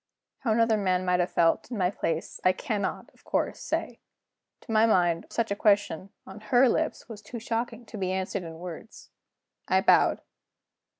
[0.39, 3.99] How another man might have felt, in my place, I cannot, of course, say.
[4.61, 8.41] To my mind, such a question on her lips was too shocking to be answered
[8.41, 9.11] in words.
[9.67, 10.21] I bowed.